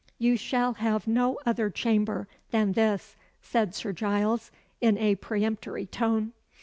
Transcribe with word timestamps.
"You 0.17 0.35
shall 0.35 0.73
have 0.73 1.05
no 1.05 1.37
other 1.45 1.69
chamber 1.69 2.27
than 2.49 2.71
this," 2.71 3.15
said 3.43 3.75
Sir 3.75 3.93
Giles, 3.93 4.49
in 4.81 4.97
a 4.97 5.13
peremptory 5.13 5.85
tone. 5.85 6.33